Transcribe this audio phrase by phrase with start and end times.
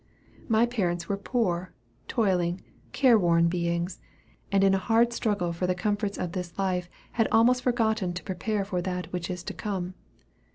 [0.49, 1.73] My parents were poor,
[2.07, 2.61] toiling,
[2.91, 4.01] care worn beings,
[4.51, 8.23] and in a hard struggle for the comforts of this life had almost forgotten to
[8.23, 9.93] prepare for that which is to come.